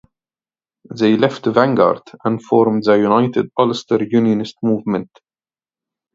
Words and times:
They 0.95 1.15
left 1.15 1.45
Vanguard 1.45 2.01
and 2.25 2.41
formed 2.43 2.85
the 2.85 2.95
United 2.97 3.51
Ulster 3.55 3.99
Unionist 4.03 4.55
Movement. 4.63 5.11